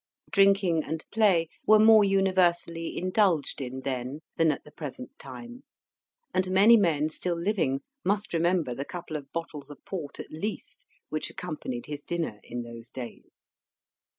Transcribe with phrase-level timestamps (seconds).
[0.31, 5.63] Drinking and play were more universally indulged in then than at the present time,
[6.33, 10.87] and many men still living must remember the couple of bottles of port at least
[11.09, 13.37] which accompanied his dinner in those days.